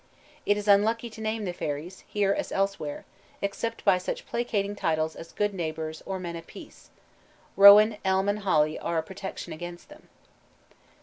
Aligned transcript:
It 0.47 0.57
is 0.57 0.67
unlucky 0.67 1.11
to 1.11 1.21
name 1.21 1.45
the 1.45 1.53
fairies, 1.53 2.03
here 2.07 2.33
as 2.33 2.51
elsewhere, 2.51 3.05
except 3.39 3.85
by 3.85 3.99
such 3.99 4.25
placating 4.25 4.75
titles 4.75 5.15
as 5.15 5.31
"Good 5.31 5.53
Neighbors" 5.53 6.01
or 6.07 6.17
"Men 6.17 6.35
of 6.35 6.47
Peace." 6.47 6.89
Rowan, 7.55 7.97
elm, 8.03 8.27
and 8.27 8.39
holly 8.39 8.79
are 8.79 8.97
a 8.97 9.03
protection 9.03 9.53
against 9.53 9.89
them. 9.89 10.09